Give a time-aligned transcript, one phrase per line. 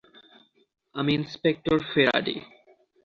[0.95, 2.35] আমি inspector Faraday.